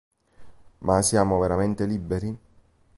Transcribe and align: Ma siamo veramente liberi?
Ma 0.79 1.03
siamo 1.03 1.37
veramente 1.37 1.85
liberi? 1.85 2.35